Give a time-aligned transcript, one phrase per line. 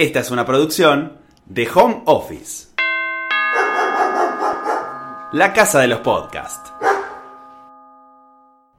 [0.00, 2.68] Esta es una producción de Home Office.
[5.34, 6.72] La casa de los podcasts.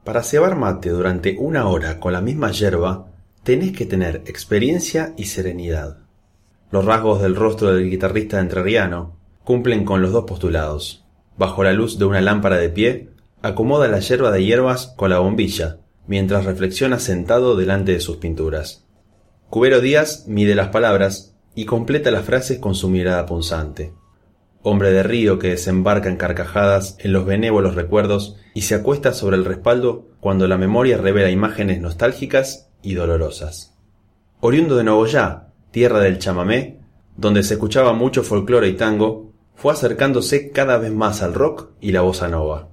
[0.02, 3.06] Para cebar mate durante una hora con la misma yerba,
[3.44, 5.98] tenés que tener experiencia y serenidad.
[6.72, 11.04] Los rasgos del rostro del guitarrista entrerriano cumplen con los dos postulados.
[11.36, 13.10] Bajo la luz de una lámpara de pie,
[13.42, 15.78] acomoda la yerba de hierbas con la bombilla,
[16.08, 18.82] mientras reflexiona sentado delante de sus pinturas.
[19.52, 23.92] Cubero Díaz mide las palabras y completa las frases con su mirada punzante.
[24.62, 29.36] Hombre de río que desembarca en carcajadas en los benévolos recuerdos y se acuesta sobre
[29.36, 33.78] el respaldo cuando la memoria revela imágenes nostálgicas y dolorosas.
[34.40, 36.80] Oriundo de Nogoyá, tierra del chamamé,
[37.18, 41.92] donde se escuchaba mucho folclore y tango, fue acercándose cada vez más al rock y
[41.92, 42.70] la bossa nova.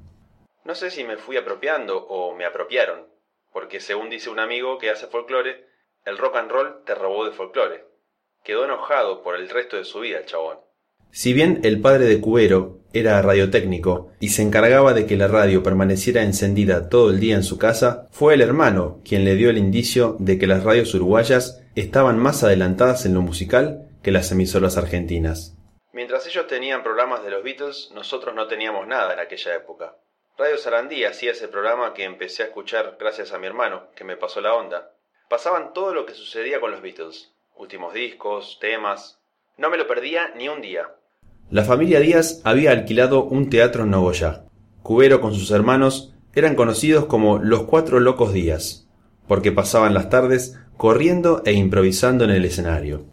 [0.63, 3.05] No sé si me fui apropiando o me apropiaron,
[3.51, 5.67] porque según dice un amigo que hace folclore,
[6.09, 7.85] el rock and roll te robó de folclore.
[8.43, 10.57] Quedó enojado por el resto de su vida el chabón.
[11.11, 15.63] Si bien el padre de Cubero era radiotécnico y se encargaba de que la radio
[15.63, 19.57] permaneciera encendida todo el día en su casa, fue el hermano quien le dio el
[19.57, 24.77] indicio de que las radios uruguayas estaban más adelantadas en lo musical que las emisoras
[24.77, 25.55] argentinas.
[25.93, 29.95] Mientras ellos tenían programas de los Beatles, nosotros no teníamos nada en aquella época.
[30.37, 34.15] Radio Sarandí hacía ese programa que empecé a escuchar gracias a mi hermano, que me
[34.15, 34.91] pasó la onda.
[35.29, 39.19] Pasaban todo lo que sucedía con los Beatles, últimos discos, temas.
[39.59, 40.89] No me lo perdía ni un día.
[41.51, 44.45] La familia Díaz había alquilado un teatro en Nogoyá.
[44.81, 48.87] Cubero con sus hermanos eran conocidos como los Cuatro Locos Díaz,
[49.27, 53.05] porque pasaban las tardes corriendo e improvisando en el escenario.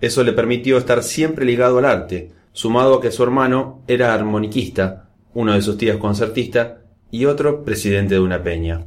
[0.00, 5.10] Eso le permitió estar siempre ligado al arte, sumado a que su hermano era armoniquista
[5.34, 6.80] uno de sus tíos concertista
[7.12, 8.86] y otro presidente de una peña.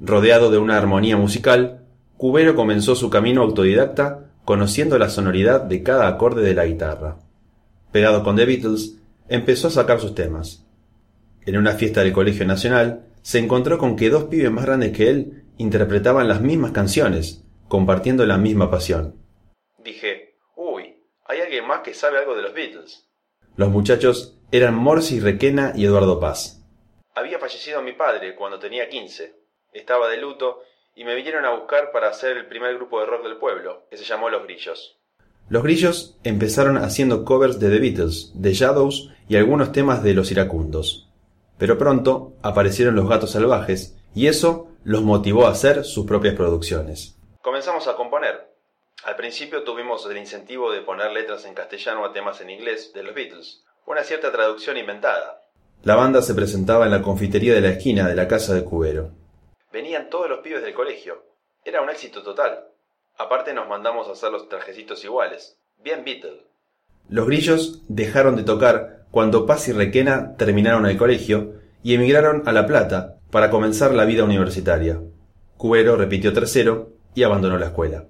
[0.00, 1.81] Rodeado de una armonía musical,
[2.22, 7.16] Cubero comenzó su camino autodidacta conociendo la sonoridad de cada acorde de la guitarra.
[7.90, 8.96] Pegado con The Beatles,
[9.28, 10.64] empezó a sacar sus temas.
[11.44, 15.10] En una fiesta del Colegio Nacional, se encontró con que dos pibes más grandes que
[15.10, 19.16] él interpretaban las mismas canciones, compartiendo la misma pasión.
[19.82, 20.94] Dije, uy,
[21.24, 23.04] hay alguien más que sabe algo de los Beatles.
[23.56, 26.64] Los muchachos eran Morsi Requena y Eduardo Paz.
[27.16, 29.34] Había fallecido mi padre cuando tenía 15.
[29.72, 30.60] Estaba de luto
[30.94, 33.96] y me vinieron a buscar para hacer el primer grupo de rock del pueblo, que
[33.96, 34.98] se llamó Los Grillos.
[35.48, 40.30] Los Grillos empezaron haciendo covers de The Beatles, The Shadows y algunos temas de Los
[40.30, 41.08] Iracundos.
[41.58, 47.16] Pero pronto aparecieron los gatos salvajes y eso los motivó a hacer sus propias producciones.
[47.40, 48.52] Comenzamos a componer.
[49.04, 53.02] Al principio tuvimos el incentivo de poner letras en castellano a temas en inglés de
[53.02, 55.42] los Beatles, una cierta traducción inventada.
[55.82, 59.10] La banda se presentaba en la confitería de la esquina de la casa de Cubero.
[59.72, 61.24] Venían todos los pibes del colegio.
[61.64, 62.66] Era un éxito total.
[63.16, 65.58] Aparte nos mandamos a hacer los trajecitos iguales.
[65.78, 66.46] Bien Beatle.
[67.08, 72.52] Los grillos dejaron de tocar cuando Paz y Requena terminaron el colegio y emigraron a
[72.52, 75.00] La Plata para comenzar la vida universitaria.
[75.56, 78.06] Cubero repitió tercero y abandonó la escuela.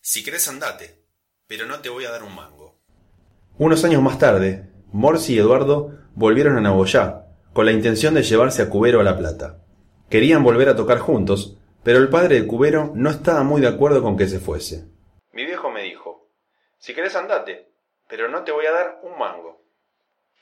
[0.00, 0.98] Si querés andate,
[1.46, 2.80] pero no te voy a dar un mango.
[3.58, 8.62] Unos años más tarde, Morsi y Eduardo volvieron a Nagoyá, con la intención de llevarse
[8.62, 9.61] a Cubero a La Plata.
[10.12, 14.02] Querían volver a tocar juntos, pero el padre de Cubero no estaba muy de acuerdo
[14.02, 14.84] con que se fuese.
[15.32, 16.28] Mi viejo me dijo,
[16.76, 17.70] si querés andate,
[18.10, 19.62] pero no te voy a dar un mango.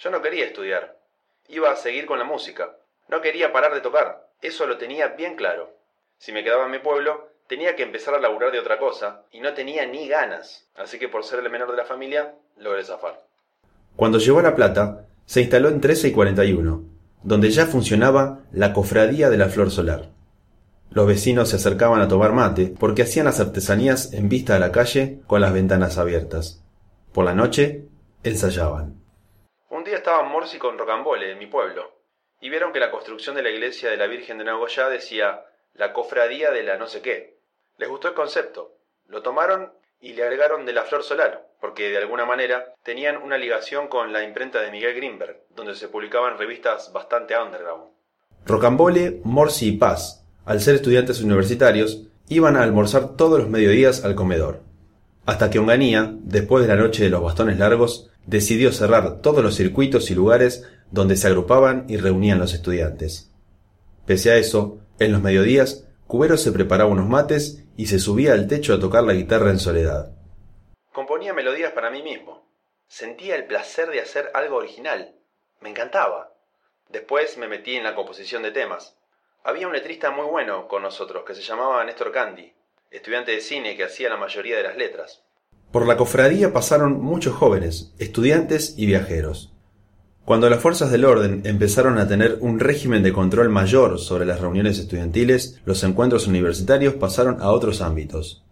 [0.00, 0.98] Yo no quería estudiar,
[1.47, 5.36] iba a seguir con la música, no quería parar de tocar, eso lo tenía bien
[5.36, 5.72] claro.
[6.19, 9.38] Si me quedaba en mi pueblo, tenía que empezar a laburar de otra cosa, y
[9.38, 13.22] no tenía ni ganas, así que por ser el menor de la familia, logré zafar.
[13.94, 16.89] Cuando llegó a La Plata, se instaló en 13 y 41,
[17.22, 20.10] donde ya funcionaba la cofradía de la flor solar.
[20.91, 24.72] Los vecinos se acercaban a tomar mate porque hacían las artesanías en vista a la
[24.72, 26.64] calle con las ventanas abiertas.
[27.12, 27.84] Por la noche,
[28.25, 29.00] ensayaban.
[29.70, 31.92] Un día estaba Morsi con Rocambole en mi pueblo,
[32.41, 35.44] y vieron que la construcción de la iglesia de la Virgen de Nagoya decía
[35.75, 37.38] la cofradía de la no sé qué.
[37.78, 38.76] Les gustó el concepto.
[39.06, 43.36] Lo tomaron y le agregaron de la flor solar, porque de alguna manera tenían una
[43.36, 47.84] ligación con la imprenta de Miguel Greenberg, donde se publicaban revistas bastante underground.
[48.47, 54.14] Rocambole, Morsi y Paz, al ser estudiantes universitarios, iban a almorzar todos los mediodías al
[54.14, 54.62] comedor.
[55.26, 59.56] Hasta que Onganía, después de la noche de los bastones largos, decidió cerrar todos los
[59.56, 63.30] circuitos y lugares donde se agrupaban y reunían los estudiantes.
[64.06, 68.47] Pese a eso, en los mediodías, Cubero se preparaba unos mates y se subía al
[68.47, 70.12] techo a tocar la guitarra en soledad.
[70.92, 72.47] Componía melodías para mí mismo.
[72.88, 75.15] Sentía el placer de hacer algo original.
[75.62, 76.34] Me encantaba.
[76.91, 78.98] Después me metí en la composición de temas.
[79.44, 82.53] Había un letrista muy bueno con nosotros que se llamaba Néstor Candy,
[82.91, 85.22] estudiante de cine que hacía la mayoría de las letras.
[85.72, 89.54] Por la cofradía pasaron muchos jóvenes, estudiantes y viajeros.
[90.30, 94.41] Cuando las fuerzas del orden empezaron a tener un régimen de control mayor sobre las
[94.41, 98.44] reuniones estudiantiles, los encuentros universitarios pasaron a otros ámbitos.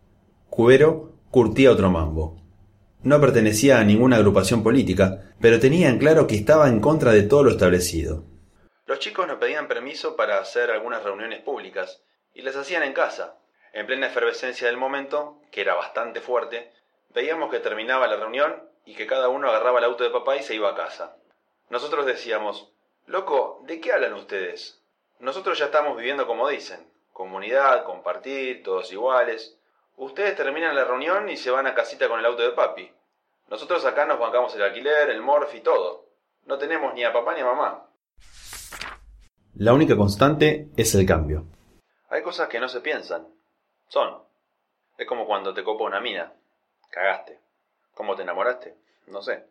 [0.50, 2.42] Cubero curtía otro mambo.
[3.04, 7.22] No pertenecía a ninguna agrupación política, pero tenía en claro que estaba en contra de
[7.22, 8.25] todo lo establecido.
[8.86, 12.02] Los chicos nos pedían permiso para hacer algunas reuniones públicas,
[12.34, 13.36] y las hacían en casa.
[13.72, 16.72] En plena efervescencia del momento, que era bastante fuerte,
[17.14, 20.42] veíamos que terminaba la reunión y que cada uno agarraba el auto de papá y
[20.42, 21.14] se iba a casa.
[21.70, 22.72] Nosotros decíamos,
[23.06, 24.80] loco, ¿de qué hablan ustedes?
[25.20, 29.58] Nosotros ya estamos viviendo como dicen, comunidad, compartir, todos iguales.
[29.96, 32.90] Ustedes terminan la reunión y se van a casita con el auto de papi.
[33.48, 36.06] Nosotros acá nos bancamos el alquiler, el morf y todo.
[36.46, 37.86] No tenemos ni a papá ni a mamá.
[39.54, 41.44] La única constante es el cambio.
[42.08, 43.26] Hay cosas que no se piensan.
[43.88, 44.22] Son.
[44.96, 46.32] Es como cuando te copa una mina.
[46.90, 47.40] Cagaste.
[47.94, 48.76] ¿Cómo te enamoraste?
[49.08, 49.44] No sé.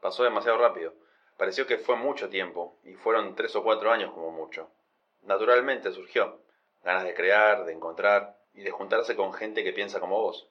[0.00, 0.92] Pasó demasiado rápido.
[1.38, 4.70] Pareció que fue mucho tiempo, y fueron tres o cuatro años como mucho.
[5.24, 6.40] Naturalmente surgió.
[6.84, 10.48] Ganas de crear, de encontrar, y de juntarse con gente que piensa como vos.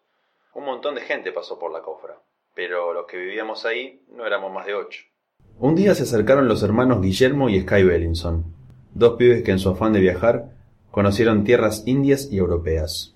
[0.54, 2.20] Un montón de gente pasó por la cofra,
[2.54, 5.04] pero los que vivíamos ahí no éramos más de ocho.
[5.60, 8.46] Un día se acercaron los hermanos Guillermo y Sky Bellinson,
[8.94, 10.50] dos pibes que en su afán de viajar
[10.92, 13.16] conocieron tierras indias y europeas.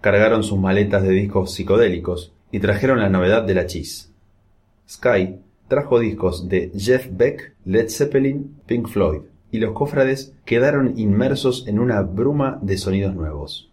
[0.00, 4.12] Cargaron sus maletas de discos psicodélicos y trajeron la novedad de la cheese.
[4.88, 5.38] Sky
[5.70, 9.22] trajo discos de Jeff Beck, Led Zeppelin, Pink Floyd,
[9.52, 13.70] y los cofrades quedaron inmersos en una bruma de sonidos nuevos.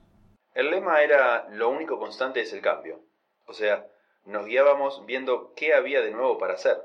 [0.53, 2.99] El lema era lo único constante es el cambio.
[3.47, 3.87] O sea,
[4.25, 6.77] nos guiábamos viendo qué había de nuevo para hacer.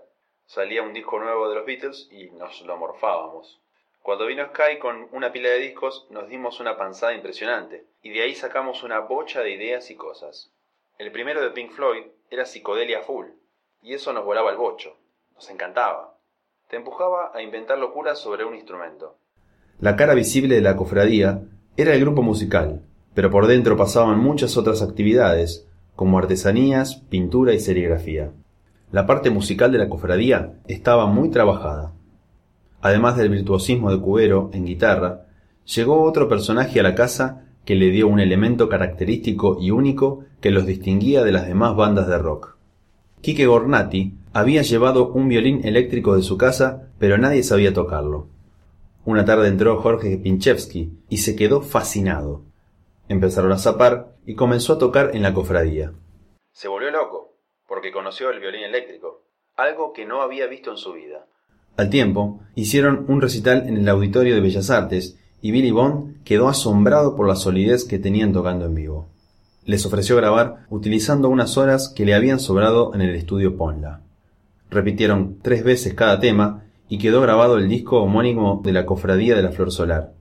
[0.47, 3.61] Salía un disco nuevo de los Beatles y nos lo morfábamos.
[4.01, 8.23] Cuando vino Sky con una pila de discos nos dimos una panzada impresionante y de
[8.23, 10.55] ahí sacamos una bocha de ideas y cosas.
[10.97, 13.27] El primero de Pink Floyd era psicodelia full
[13.83, 14.97] y eso nos volaba el bocho.
[15.43, 16.21] Nos encantaba.
[16.71, 19.19] Te empujaba a inventar locuras sobre un instrumento.
[19.81, 21.43] La cara visible de la cofradía
[21.77, 25.67] era el grupo musical, pero por dentro pasaban muchas otras actividades,
[25.97, 28.31] como artesanías, pintura y serigrafía.
[28.93, 31.93] La parte musical de la cofradía estaba muy trabajada.
[32.81, 35.27] Además del virtuosismo de Cubero en guitarra,
[35.65, 40.53] llegó otro personaje a la casa que le dio un elemento característico y único que
[40.53, 42.62] los distinguía de las demás bandas de rock.
[43.23, 48.27] Quique Gornati había llevado un violín eléctrico de su casa, pero nadie sabía tocarlo.
[49.05, 52.43] Una tarde entró Jorge Pinchevsky y se quedó fascinado.
[53.09, 55.93] Empezaron a zapar y comenzó a tocar en la cofradía.
[56.51, 57.37] Se volvió loco,
[57.69, 59.23] porque conoció el violín eléctrico,
[59.57, 61.27] algo que no había visto en su vida.
[61.77, 66.49] Al tiempo, hicieron un recital en el Auditorio de Bellas Artes y Billy Bond quedó
[66.49, 69.12] asombrado por la solidez que tenían tocando en vivo.
[69.65, 74.01] Les ofreció grabar utilizando unas horas que le habían sobrado en el estudio Ponla.
[74.71, 79.43] Repitieron tres veces cada tema y quedó grabado el disco homónimo de la Cofradía de
[79.43, 80.15] la Flor Solar,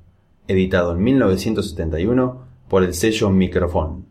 [0.48, 4.06] editado en 1971 por el sello Microphone.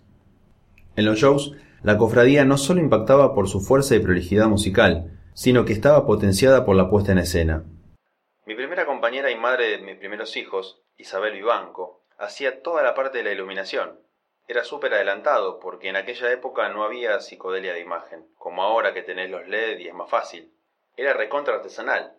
[0.97, 5.65] En los shows, la cofradía no solo impactaba por su fuerza y prolijidad musical, sino
[5.65, 7.65] que estaba potenciada por la puesta en escena.
[8.47, 13.19] Mi primera compañera y madre de mis primeros hijos, Isabel Vivanco, hacía toda la parte
[13.19, 14.10] de la iluminación.
[14.51, 19.03] Era súper adelantado porque en aquella época no había psicodelia de imagen, como ahora que
[19.03, 20.51] tenés los LED y es más fácil.
[20.97, 22.15] Era recontra artesanal.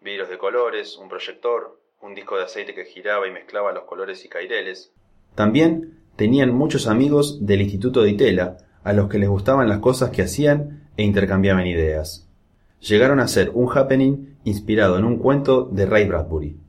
[0.00, 4.24] Vidrios de colores, un proyector, un disco de aceite que giraba y mezclaba los colores
[4.24, 4.92] y caireles,
[5.34, 10.10] también tenían muchos amigos del Instituto de Itela, a los que les gustaban las cosas
[10.10, 12.28] que hacían e intercambiaban ideas.
[12.78, 16.60] Llegaron a ser un happening inspirado en un cuento de Ray Bradbury.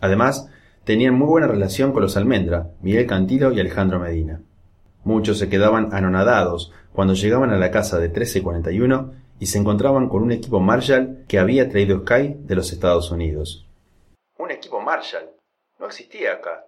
[0.00, 0.50] Además,
[0.84, 4.40] tenían muy buena relación con los Almendra, Miguel Cantilo y Alejandro Medina.
[5.04, 10.22] Muchos se quedaban anonadados cuando llegaban a la casa de 1341 y se encontraban con
[10.22, 13.66] un equipo Marshall que había traído Sky de los Estados Unidos.
[14.36, 15.30] ¿Un equipo Marshall?
[15.78, 16.66] No existía acá.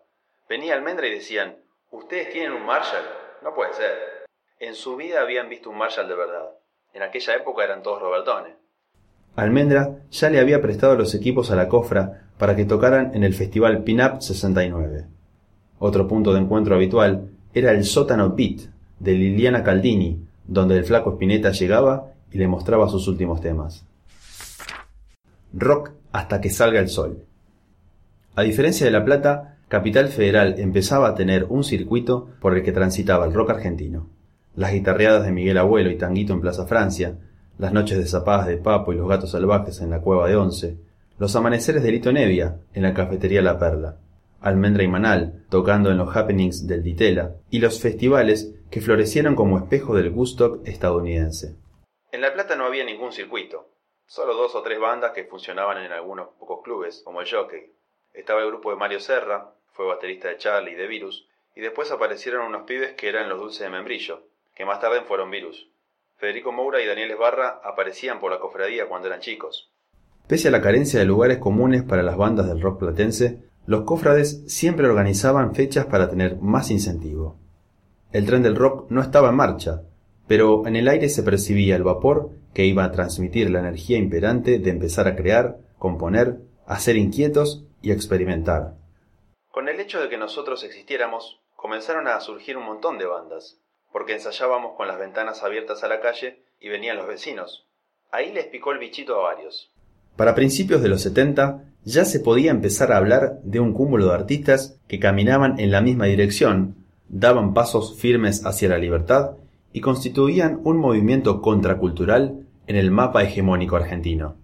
[0.49, 1.59] Venía Almendra y decían,
[1.91, 3.05] ¿ustedes tienen un Marshall?
[3.43, 4.25] No puede ser.
[4.59, 6.51] En su vida habían visto un Marshall de verdad.
[6.95, 8.55] En aquella época eran todos Robertones.
[9.35, 13.35] Almendra ya le había prestado los equipos a la cofra para que tocaran en el
[13.35, 15.05] festival Pinup 69.
[15.79, 18.61] Otro punto de encuentro habitual era el sótano Beat
[18.99, 23.85] de Liliana Caldini, donde el flaco Spinetta llegaba y le mostraba sus últimos temas.
[25.53, 27.25] Rock hasta que salga el sol.
[28.35, 32.73] A diferencia de La Plata, Capital Federal empezaba a tener un circuito por el que
[32.73, 34.07] transitaba el rock argentino.
[34.55, 37.17] Las guitarreadas de Miguel Abuelo y Tanguito en Plaza Francia,
[37.63, 40.79] las noches de zapadas de Papo y los gatos salvajes en la cueva de Once,
[41.21, 43.99] los amaneceres de Lito Nevia en la cafetería La Perla,
[44.41, 49.59] Almendra y Manal, tocando en los happenings del Ditela, y los festivales que florecieron como
[49.59, 51.55] espejo del Woodstock estadounidense.
[52.11, 53.69] En La Plata no había ningún circuito,
[54.07, 57.71] solo dos o tres bandas que funcionaban en algunos pocos clubes, como el Jockey.
[58.13, 61.93] Estaba el grupo de Mario Serra, fue baterista de Charlie y de Virus, y después
[61.93, 65.69] aparecieron unos pibes que eran los dulces de membrillo, que más tarde fueron Virus.
[66.23, 69.73] Federico Moura y Daniel Esbarra aparecían por la cofradía cuando eran chicos.
[70.29, 74.45] Pese a la carencia de lugares comunes para las bandas del rock platense, los cofrades
[74.47, 77.41] siempre organizaban fechas para tener más incentivo.
[78.13, 79.83] El tren del rock no estaba en marcha,
[80.29, 84.61] pero en el aire se percibía el vapor que iba a transmitir la energía imperante
[84.61, 86.37] de empezar a crear, componer,
[86.69, 88.75] a ser inquietos y experimentar.
[89.51, 93.59] Con el hecho de que nosotros existiéramos, comenzaron a surgir un montón de bandas,
[93.93, 97.67] porque ensayábamos con las ventanas abiertas a la calle y venían los vecinos.
[98.11, 99.71] Ahí les picó el bichito a varios.
[100.17, 104.15] Para principios de los 70 ya se podía empezar a hablar de un cúmulo de
[104.15, 106.77] artistas que caminaban en la misma dirección,
[107.09, 109.33] daban pasos firmes hacia la libertad
[109.73, 114.37] y constituían un movimiento contracultural en el mapa hegemónico argentino.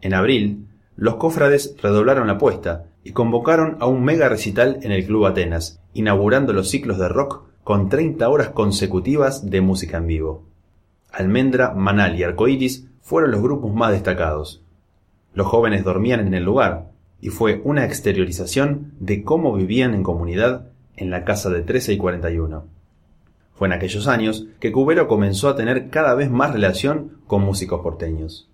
[0.00, 0.66] En abril,
[0.96, 5.80] los cofrades redoblaron la apuesta y convocaron a un mega recital en el Club Atenas,
[5.94, 10.44] inaugurando los ciclos de rock con 30 horas consecutivas de música en vivo.
[11.12, 14.62] Almendra, Manal y Arcoiris fueron los grupos más destacados.
[15.32, 16.90] Los jóvenes dormían en el lugar,
[17.20, 21.98] y fue una exteriorización de cómo vivían en comunidad en la casa de 13 y
[21.98, 22.64] 41.
[23.54, 27.80] Fue en aquellos años que Cubero comenzó a tener cada vez más relación con músicos
[27.80, 28.50] porteños.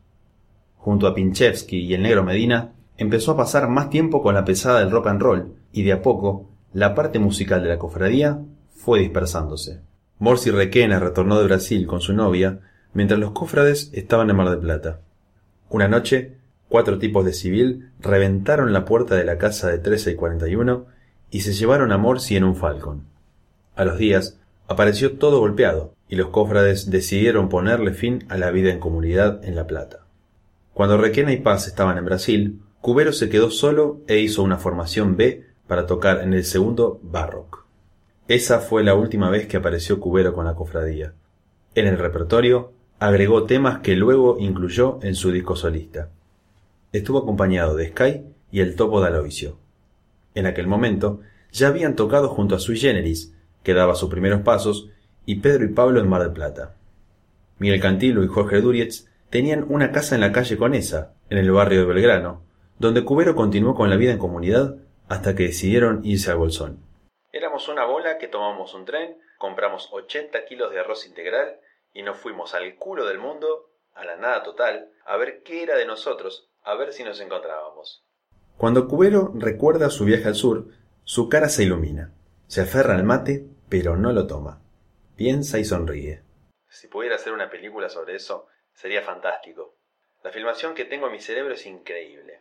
[0.77, 4.81] Junto a Pinchevsky y el negro Medina, empezó a pasar más tiempo con la pesada
[4.81, 8.43] del rock and roll, y de a poco, la parte musical de la cofradía
[8.79, 9.81] fue dispersándose.
[10.19, 12.61] Morsi Requena retornó de Brasil con su novia,
[12.95, 15.01] mientras los cofrades estaban en Mar del Plata.
[15.69, 16.37] Una noche,
[16.69, 20.87] cuatro tipos de civil reventaron la puerta de la casa de 13 y 41
[21.31, 23.03] y se llevaron a Morsi en un falcón.
[23.75, 28.71] A los días, apareció todo golpeado, y los cofrades decidieron ponerle fin a la vida
[28.71, 30.07] en comunidad en La Plata.
[30.73, 35.17] Cuando Requena y Paz estaban en Brasil, Cubero se quedó solo e hizo una formación
[35.17, 37.58] B para tocar en el segundo Barrock.
[38.29, 41.15] Esa fue la última vez que apareció Cubero con la cofradía.
[41.75, 46.11] En el repertorio agregó temas que luego incluyó en su disco solista.
[46.93, 49.57] Estuvo acompañado de Sky y el Topo D'Aloisio.
[50.35, 51.21] En aquel momento
[51.53, 53.33] ya habían tocado junto a Sui Generis,
[53.63, 54.91] que daba sus primeros pasos,
[55.25, 56.75] y Pedro y Pablo en Mar del Plata.
[57.59, 61.81] Miguel Cantilo y Jorge Durietz tenían una casa en la calle Conesa, en el barrio
[61.81, 62.43] de Belgrano,
[62.79, 64.77] donde Cubero continuó con la vida en comunidad
[65.09, 66.88] hasta que decidieron irse al Bolsón.
[67.33, 71.61] Éramos una bola que tomamos un tren, compramos 80 kilos de arroz integral
[71.93, 75.77] y nos fuimos al culo del mundo, a la nada total, a ver qué era
[75.77, 78.05] de nosotros, a ver si nos encontrábamos.
[78.57, 80.69] Cuando Cubero recuerda su viaje al sur,
[81.05, 82.13] su cara se ilumina.
[82.47, 84.63] Se aferra al mate, pero no lo toma.
[85.17, 86.23] Piensa y sonríe.
[86.69, 89.77] Si pudiera hacer una película sobre eso, sería fantástico.
[90.25, 92.41] La filmación que tengo en mi cerebro es increíble.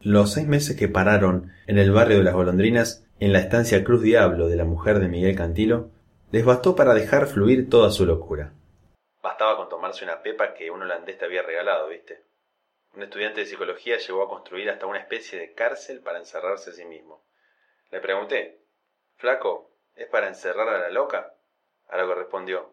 [0.00, 4.02] Los seis meses que pararon en el barrio de las golondrinas, en la estancia Cruz
[4.02, 5.90] Diablo de la mujer de Miguel Cantilo,
[6.30, 8.52] les bastó para dejar fluir toda su locura.
[9.20, 12.22] Bastaba con tomarse una pepa que un holandés te había regalado, ¿viste?
[12.94, 16.72] Un estudiante de psicología llegó a construir hasta una especie de cárcel para encerrarse a
[16.74, 17.24] sí mismo.
[17.90, 18.60] Le pregunté,
[19.16, 21.34] Flaco, ¿es para encerrar a la loca?
[21.88, 22.72] A lo que respondió,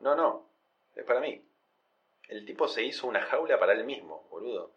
[0.00, 0.50] no, no,
[0.94, 1.42] es para mí.
[2.28, 4.74] El tipo se hizo una jaula para él mismo, boludo.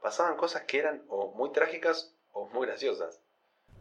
[0.00, 3.21] Pasaban cosas que eran o muy trágicas o muy graciosas.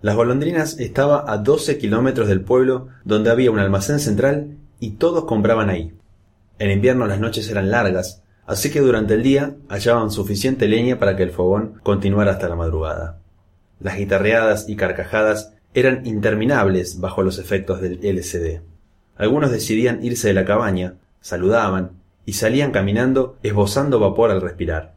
[0.02, 5.26] Las golondrinas estaba a 12 kilómetros del pueblo donde había un almacén central y todos
[5.26, 5.94] compraban ahí.
[6.58, 11.16] En invierno las noches eran largas, así que durante el día hallaban suficiente leña para
[11.16, 13.20] que el fogón continuara hasta la madrugada.
[13.80, 18.62] Las guitarreadas y carcajadas eran interminables bajo los efectos del LCD.
[19.18, 21.92] Algunos decidían irse de la cabaña, saludaban
[22.26, 24.96] y salían caminando esbozando vapor al respirar.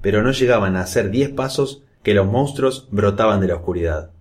[0.00, 4.12] Pero no llegaban a hacer diez pasos que los monstruos brotaban de la oscuridad.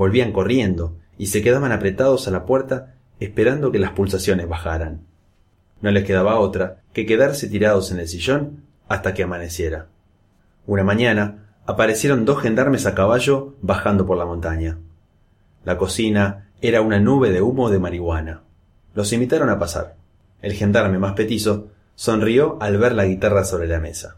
[0.00, 5.02] Volvían corriendo y se quedaban apretados a la puerta esperando que las pulsaciones bajaran.
[5.82, 9.88] No les quedaba otra que quedarse tirados en el sillón hasta que amaneciera.
[10.66, 14.78] Una mañana aparecieron dos gendarmes a caballo bajando por la montaña.
[15.66, 18.40] La cocina era una nube de humo de marihuana.
[18.94, 19.96] Los invitaron a pasar.
[20.40, 24.16] El gendarme más petizo sonrió al ver la guitarra sobre la mesa.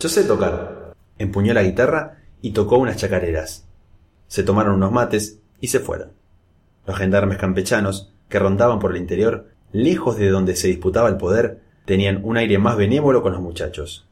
[0.00, 0.94] Yo sé tocar.
[1.18, 3.67] Empuñó la guitarra y tocó unas chacareras.
[4.28, 6.12] Se tomaron unos mates y se fueron.
[6.86, 11.60] Los gendarmes campechanos, que rondaban por el interior, lejos de donde se disputaba el poder,
[11.84, 14.06] tenían un aire más benévolo con los muchachos.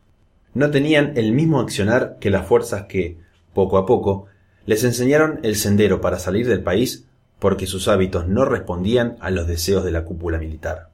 [0.54, 3.18] No tenían el mismo accionar que las fuerzas que,
[3.54, 4.26] poco a poco,
[4.64, 7.06] les enseñaron el sendero para salir del país
[7.38, 10.90] porque sus hábitos no respondían a los deseos de la cúpula militar.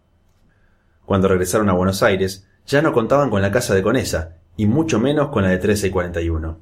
[1.04, 4.98] Cuando regresaron a Buenos Aires, ya no contaban con la casa de Conesa, y mucho
[4.98, 6.58] menos con la de 13 y 41.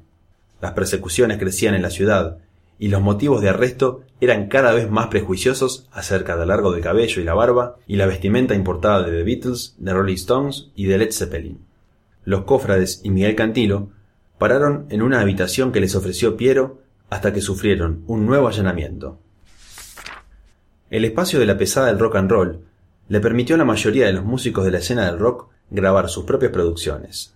[0.61, 2.37] Las persecuciones crecían en la ciudad,
[2.81, 7.21] y los motivos de arresto eran cada vez más prejuiciosos acerca del largo de cabello
[7.21, 10.97] y la barba y la vestimenta importada de The Beatles, de Rolling Stones y de
[10.97, 11.59] Led Zeppelin.
[12.23, 13.89] Los cofrades y Miguel Cantilo
[14.39, 16.79] pararon en una habitación que les ofreció Piero
[17.11, 19.19] hasta que sufrieron un nuevo allanamiento.
[20.89, 22.65] El espacio de la pesada del rock and roll
[23.09, 26.23] le permitió a la mayoría de los músicos de la escena del rock grabar sus
[26.23, 27.35] propias producciones.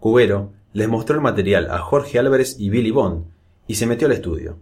[0.00, 3.26] Cubero les mostró el material a Jorge Álvarez y Billy Bond
[3.66, 4.56] y se metió al estudio.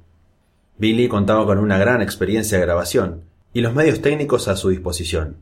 [0.77, 5.37] Billy contaba con una gran experiencia de grabación y los medios técnicos a su disposición.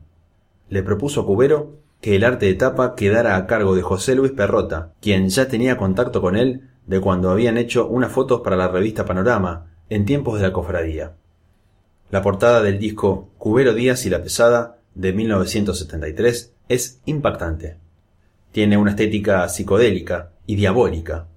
[0.69, 4.31] Le propuso a Cubero que el arte de tapa quedara a cargo de José Luis
[4.31, 8.67] Perrota, quien ya tenía contacto con él de cuando habían hecho unas fotos para la
[8.67, 11.13] revista Panorama en tiempos de la cofradía.
[12.11, 17.77] La portada del disco Cubero Díaz y la Pesada de 1973 es impactante.
[18.51, 21.27] Tiene una estética psicodélica y diabólica.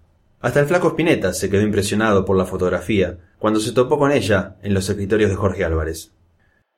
[0.46, 4.54] Hasta el flaco Spinetta se quedó impresionado por la fotografía cuando se topó con ella
[4.62, 6.12] en los escritorios de Jorge Álvarez.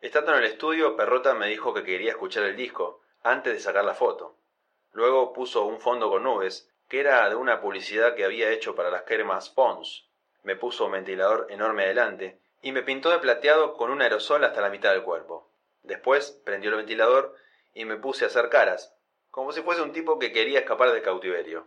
[0.00, 3.84] Estando en el estudio, Perrota me dijo que quería escuchar el disco antes de sacar
[3.84, 4.38] la foto.
[4.94, 8.90] Luego puso un fondo con nubes, que era de una publicidad que había hecho para
[8.90, 10.08] las cremas Pons.
[10.44, 14.62] Me puso un ventilador enorme adelante y me pintó de plateado con un aerosol hasta
[14.62, 15.52] la mitad del cuerpo.
[15.82, 17.34] Después prendió el ventilador
[17.74, 18.96] y me puse a hacer caras,
[19.30, 21.66] como si fuese un tipo que quería escapar del cautiverio.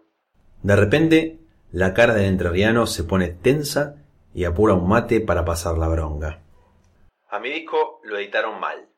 [0.63, 1.39] De repente,
[1.73, 3.95] la cara del entrerriano se pone tensa
[4.33, 6.41] y apura un mate para pasar la bronca.
[7.29, 8.89] A mi disco lo editaron mal.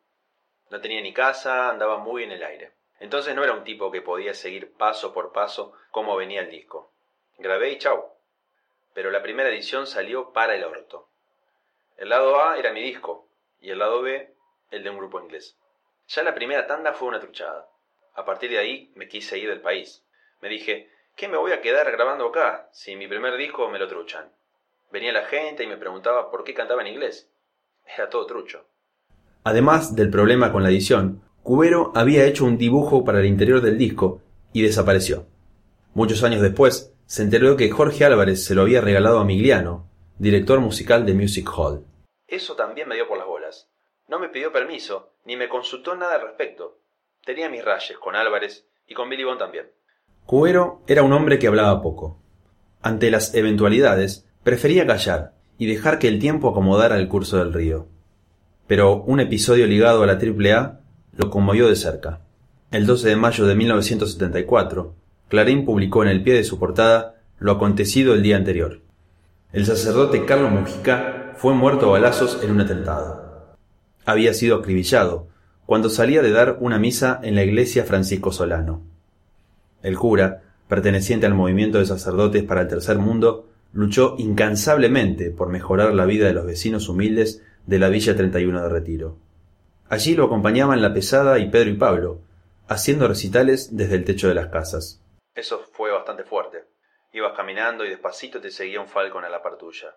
[0.71, 2.71] No tenía ni casa, andaba muy en el aire.
[2.99, 6.91] Entonces no era un tipo que podía seguir paso por paso cómo venía el disco.
[7.37, 8.05] Grabé y chau.
[8.95, 11.09] Pero la primera edición salió para el orto.
[11.97, 13.27] El lado A era mi disco
[13.61, 14.33] y el lado B
[14.71, 15.59] el de un grupo inglés.
[16.07, 17.69] Ya la primera tanda fue una truchada.
[18.15, 20.03] A partir de ahí me quise ir del país.
[20.41, 23.87] Me dije, ¿qué me voy a quedar grabando acá si mi primer disco me lo
[23.87, 24.31] truchan?
[24.91, 27.29] Venía la gente y me preguntaba por qué cantaba en inglés.
[27.85, 28.65] Era todo trucho.
[29.43, 33.77] Además del problema con la edición, Cubero había hecho un dibujo para el interior del
[33.77, 34.21] disco
[34.53, 35.25] y desapareció.
[35.93, 40.59] Muchos años después, se enteró que Jorge Álvarez se lo había regalado a Migliano, director
[40.59, 41.85] musical de Music Hall.
[42.27, 43.69] Eso también me dio por las bolas.
[44.07, 46.79] No me pidió permiso, ni me consultó nada al respecto.
[47.25, 49.69] Tenía mis rayes con Álvarez y con Billy Bond también.
[50.25, 52.17] Cubero era un hombre que hablaba poco.
[52.81, 57.87] Ante las eventualidades, prefería callar y dejar que el tiempo acomodara el curso del río.
[58.67, 60.79] Pero un episodio ligado a la AAA
[61.15, 62.21] lo conmovió de cerca.
[62.71, 64.95] El 12 de mayo de 1974,
[65.27, 68.81] Clarín publicó en el pie de su portada lo acontecido el día anterior.
[69.51, 73.55] El sacerdote Carlos Mujica fue muerto a balazos en un atentado.
[74.05, 75.27] Había sido acribillado
[75.65, 78.92] cuando salía de dar una misa en la iglesia Francisco Solano.
[79.83, 85.93] El cura, perteneciente al movimiento de sacerdotes para el tercer mundo, luchó incansablemente por mejorar
[85.93, 89.17] la vida de los vecinos humildes de la Villa 31 de Retiro.
[89.89, 92.21] Allí lo acompañaban La Pesada y Pedro y Pablo,
[92.67, 95.03] haciendo recitales desde el techo de las casas.
[95.35, 96.63] Eso fue bastante fuerte.
[97.11, 99.95] Ibas caminando y despacito te seguía un falcon a la par tuya.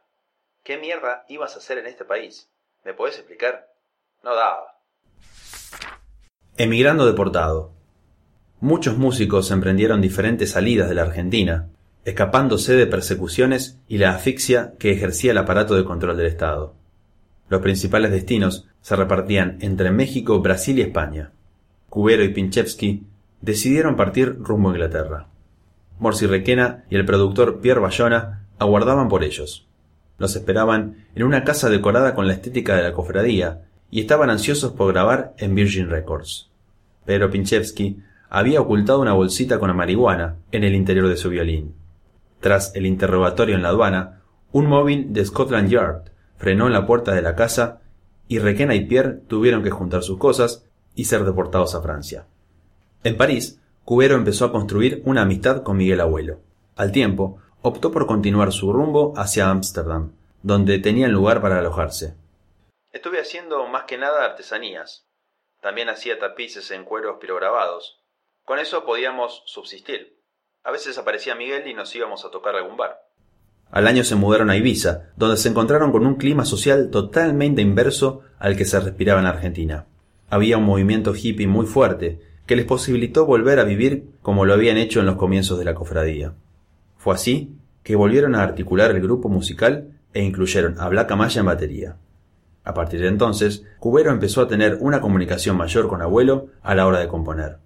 [0.65, 2.51] ¿Qué mierda ibas a hacer en este país?
[2.85, 3.69] ¿Me podés explicar?
[4.25, 4.81] No daba.
[6.57, 7.76] Emigrando deportado.
[8.67, 11.69] Muchos músicos emprendieron diferentes salidas de la Argentina,
[12.05, 16.75] escapándose de persecuciones y la asfixia que ejercía el aparato de control del Estado.
[17.49, 21.31] Los principales destinos se repartían entre México, Brasil y España.
[21.89, 23.05] Cubero y Pinchevsky
[23.41, 25.29] decidieron partir rumbo a Inglaterra.
[26.01, 29.69] Morsi Requena y el productor Pierre Bayona aguardaban por ellos.
[30.19, 34.73] Los esperaban en una casa decorada con la estética de la cofradía y estaban ansiosos
[34.73, 36.51] por grabar en Virgin Records.
[37.05, 38.03] Pedro Pinchevsky
[38.37, 41.75] había ocultado una bolsita con marihuana en el interior de su violín.
[42.41, 44.21] Tras el interrogatorio en la aduana,
[44.53, 47.81] un móvil de Scotland Yard frenó en la puerta de la casa
[48.29, 52.27] y Requena y Pierre tuvieron que juntar sus cosas y ser deportados a Francia.
[53.05, 56.41] En París, Cubero empezó a construir una amistad con Miguel Abuelo.
[56.77, 62.15] Al tiempo, optó por continuar su rumbo hacia Ámsterdam, donde tenían lugar para alojarse.
[62.93, 65.07] Estuve haciendo más que nada artesanías.
[65.63, 68.03] También hacía tapices en cueros pirograbados.
[68.47, 70.21] Con eso podíamos subsistir.
[70.63, 73.03] A veces aparecía Miguel y nos íbamos a tocar algún bar.
[73.73, 78.21] Al año se mudaron a Ibiza, donde se encontraron con un clima social totalmente inverso
[78.39, 79.87] al que se respiraba en Argentina.
[80.31, 84.77] Había un movimiento hippie muy fuerte, que les posibilitó volver a vivir como lo habían
[84.77, 86.35] hecho en los comienzos de la cofradía.
[86.99, 87.51] Fue así
[87.83, 91.97] que volvieron a articular el grupo musical e incluyeron a Black Amaya en batería.
[92.63, 96.87] A partir de entonces, Cubero empezó a tener una comunicación mayor con Abuelo a la
[96.87, 97.66] hora de componer.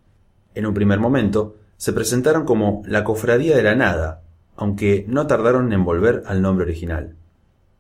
[0.55, 4.23] En un primer momento, se presentaron como la Cofradía de la Nada,
[4.57, 7.17] aunque no tardaron en volver al nombre original.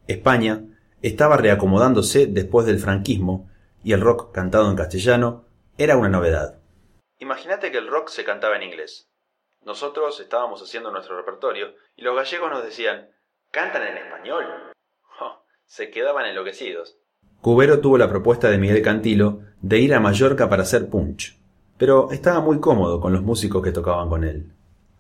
[0.07, 0.65] España
[1.03, 3.51] estaba reacomodándose después del franquismo
[3.83, 5.45] y el rock cantado en castellano
[5.79, 6.59] era una novedad.
[7.19, 9.11] Imagínate que el rock se cantaba en inglés.
[9.65, 13.11] Nosotros estábamos haciendo nuestro repertorio y los gallegos nos decían,
[13.51, 14.45] ¿cantan en español?
[15.71, 16.99] se quedaban enloquecidos.
[17.41, 21.40] Cubero tuvo la propuesta de Miguel Cantilo de ir a Mallorca para hacer punch,
[21.81, 24.53] pero estaba muy cómodo con los músicos que tocaban con él.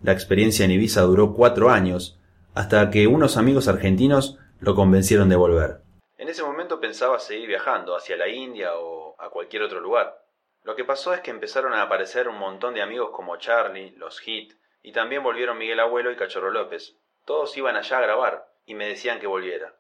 [0.02, 2.18] La experiencia en Ibiza duró cuatro años,
[2.54, 5.82] hasta que unos amigos argentinos lo convencieron de volver.
[6.16, 10.24] En ese momento pensaba seguir viajando hacia la India o a cualquier otro lugar.
[10.62, 14.18] Lo que pasó es que empezaron a aparecer un montón de amigos como Charlie, los
[14.20, 16.96] Hit, y también volvieron Miguel Abuelo y Cachorro López.
[17.26, 19.74] Todos iban allá a grabar y me decían que volviera.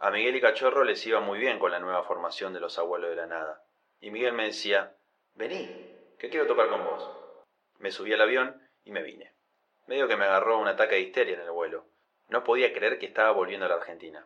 [0.00, 3.10] A Miguel y Cachorro les iba muy bien con la nueva formación de los Abuelos
[3.10, 3.62] de la Nada.
[4.00, 4.96] Y Miguel me decía,
[5.36, 5.91] vení,
[6.22, 7.10] que quiero tocar con vos.
[7.80, 8.54] Me subí al avión
[8.84, 9.34] y me vine.
[9.88, 11.84] Medio que me agarró un ataque de histeria en el vuelo.
[12.30, 14.24] No podía creer que estaba volviendo a la Argentina.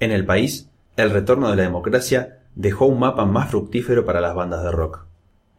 [0.00, 4.34] En el país, el retorno de la democracia dejó un mapa más fructífero para las
[4.34, 5.06] bandas de rock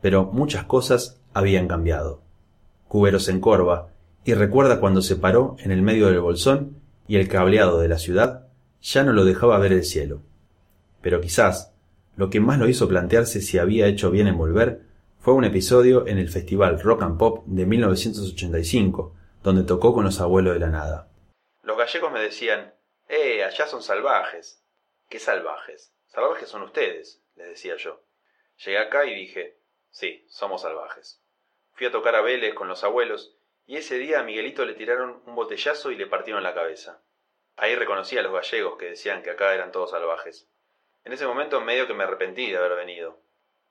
[0.02, 2.22] pero muchas cosas habían cambiado.
[2.88, 3.90] Cubero se encorva
[4.26, 8.00] y recuerda cuando se paró en el medio del bolsón y el cableado de la
[8.00, 8.48] ciudad
[8.82, 10.22] ya no lo dejaba ver el cielo.
[11.02, 11.72] Pero quizás
[12.18, 14.82] lo que más lo hizo plantearse si había hecho bien en volver
[15.22, 20.20] fue un episodio en el Festival Rock and Pop de 1985, donde tocó con los
[20.20, 21.10] abuelos de la nada.
[21.64, 22.74] Los gallegos me decían,
[23.08, 24.64] ¡eh, allá son salvajes!
[25.10, 25.94] ¿Qué salvajes?
[26.08, 28.02] Salvajes son ustedes, les decía yo.
[28.66, 29.58] Llegué acá y dije,
[29.92, 31.22] Sí, somos salvajes.
[31.74, 33.36] Fui a tocar a Vélez con los abuelos
[33.68, 37.02] y ese día a Miguelito le tiraron un botellazo y le partieron la cabeza.
[37.58, 40.48] Ahí reconocí a los gallegos que decían que acá eran todos salvajes.
[41.04, 43.20] En ese momento medio que me arrepentí de haber venido,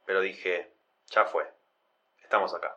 [0.04, 0.74] pero dije,
[1.10, 1.44] ya fue,
[2.22, 2.76] estamos acá.